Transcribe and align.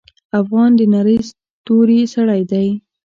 افغان 0.39 0.71
د 0.79 0.81
نرۍ 0.93 1.17
توري 1.65 1.99
سړی 2.13 2.41
دی. 2.51 2.67